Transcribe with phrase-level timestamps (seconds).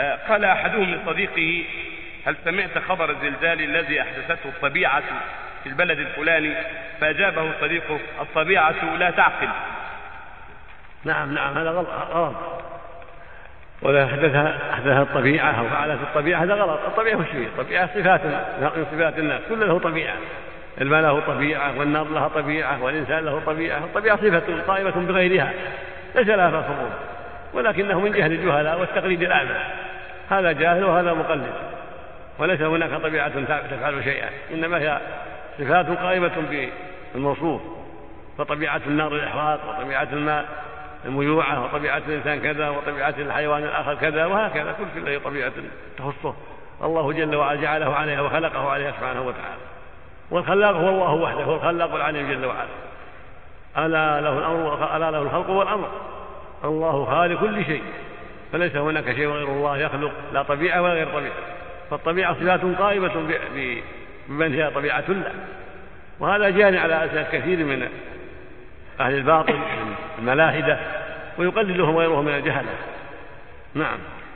[0.00, 1.64] آه، قال أحدهم لصديقه
[2.26, 5.02] هل سمعت خبر الزلزال الذي أحدثته الطبيعة
[5.62, 6.54] في البلد الفلاني؟
[7.00, 9.48] فأجابه صديقه الطبيعة لا تعقل.
[11.04, 12.34] نعم نعم هذا غلط غلط.
[13.82, 16.80] ولا أحدثها أحدثها الطبيعة أو فعلت الطبيعة هذا غلط.
[16.86, 19.40] الطبيعة وش هي؟ الطبيعة صفات من صفات الناس.
[19.48, 20.14] كل له طبيعة.
[20.80, 23.78] الماء له طبيعة والنار لها طبيعة والإنسان له طبيعة.
[23.78, 25.52] الطبيعة صفة قائمة بغيرها.
[26.14, 26.90] ليس لها فصل.
[27.52, 29.83] ولكنه من جهل الجهلاء والتقليد الأعمى
[30.38, 31.52] هذا جاهل وهذا مقلد.
[32.38, 33.32] وليس هناك طبيعة
[33.70, 34.30] تفعل شيئا.
[34.50, 35.00] إنما هي
[35.58, 36.32] صفات قائمة
[37.14, 37.62] بالموصوف
[38.38, 40.44] فطبيعة النار الإحراق وطبيعة الماء
[41.04, 44.74] الميوعة وطبيعة الإنسان كذا وطبيعة الحيوان الآخر كذا وهكذا.
[44.94, 45.52] كل له طبيعة
[45.98, 46.34] تخصه.
[46.82, 49.62] الله جل وعلا جعله عليها وخلقه عليها سبحانه وتعالى.
[50.30, 52.68] والخلاق هو الله وحده هو الخلاق العليم جل وعلا.
[53.78, 55.88] ألا له الأمر ألا له الخلق والأمر.
[56.64, 57.82] الله خالق كل شيء.
[58.54, 61.32] فليس هناك شيء غير الله يخلق لا طبيعة ولا غير طبيعة.
[61.90, 63.12] فالطبيعة صفات قائمة
[64.28, 65.32] بمن هي طبيعة الله
[66.20, 67.88] وهذا جاني على أساس كثير من
[69.00, 69.58] أهل الباطل
[70.18, 70.78] الملاحدة
[71.38, 72.68] ويقلدهم غيرهم من الجهلة.
[73.74, 73.98] نعم.